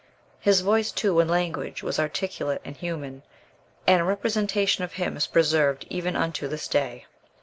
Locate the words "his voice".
0.39-0.91